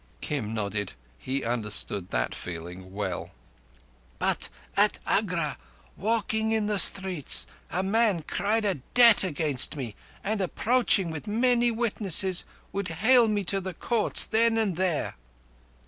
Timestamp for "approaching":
10.41-11.11